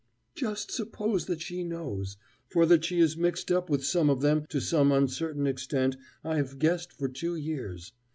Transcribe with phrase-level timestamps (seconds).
[0.33, 2.17] Just suppose that she knows!
[2.47, 6.37] For that she is mixed up with some of them to some uncertain extent I
[6.37, 7.93] have guessed for two years.